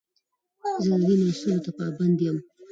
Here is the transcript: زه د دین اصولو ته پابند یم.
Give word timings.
زه 0.85 0.93
د 1.01 1.03
دین 1.07 1.21
اصولو 1.29 1.59
ته 1.65 1.71
پابند 1.77 2.17
یم. 2.25 2.37